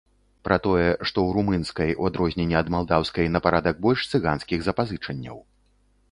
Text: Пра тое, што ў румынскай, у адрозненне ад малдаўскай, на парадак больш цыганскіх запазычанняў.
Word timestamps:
Пра 0.47 0.55
тое, 0.67 0.85
што 0.85 1.03
ў 1.23 1.29
румынскай, 1.35 1.91
у 2.03 2.07
адрозненне 2.09 2.57
ад 2.61 2.71
малдаўскай, 2.75 3.29
на 3.35 3.39
парадак 3.47 3.83
больш 3.87 4.07
цыганскіх 4.15 4.59
запазычанняў. 4.69 5.37